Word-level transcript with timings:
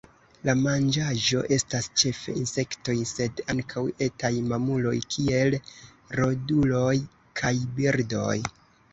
La 0.47 0.53
manĝaĵo 0.59 1.41
estas 1.57 1.89
ĉefe 2.01 2.33
insektoj, 2.43 2.95
sed 3.09 3.41
ankaŭ 3.53 3.83
etaj 4.05 4.31
mamuloj, 4.53 4.93
kiel 5.15 5.57
roduloj 6.21 6.95
kaj 7.43 7.53
birdoj. 7.81 8.35